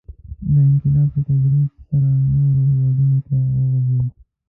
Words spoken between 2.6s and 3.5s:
هېوادونو ته